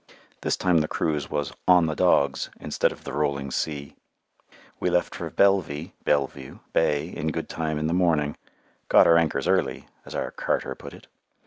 [0.41, 3.95] This time the cruise was "on the dogs" instead of the rolling sea.
[4.79, 8.35] We left for Belvy (Bellevue) Bay in good time in the morning
[8.89, 11.05] "got our anchors early," as our "carter" put it.